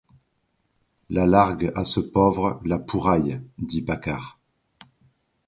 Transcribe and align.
La 1.11 1.27
largue 1.27 1.71
à 1.75 1.85
ce 1.85 1.99
pauvre 1.99 2.59
La 2.65 2.79
Pouraille, 2.79 3.39
dit 3.59 3.83
Paccard. 3.83 4.39